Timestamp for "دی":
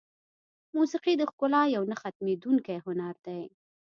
3.25-3.43